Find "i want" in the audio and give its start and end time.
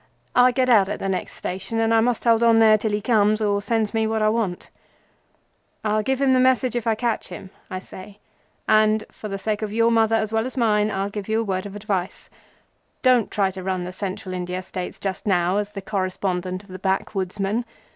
4.23-4.71